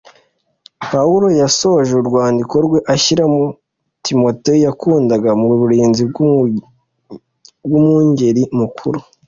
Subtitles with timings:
[0.91, 3.23] Pawulo yasoje urwandiko rwe ashyira
[4.05, 6.01] Timoteyo yakundaga mu burinzi
[7.65, 8.99] bw’Umwungeri Mukuru